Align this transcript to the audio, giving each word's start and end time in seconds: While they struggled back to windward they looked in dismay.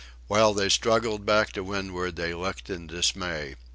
While 0.25 0.55
they 0.55 0.69
struggled 0.69 1.27
back 1.27 1.51
to 1.51 1.63
windward 1.63 2.15
they 2.15 2.33
looked 2.33 2.71
in 2.71 2.87
dismay. 2.87 3.53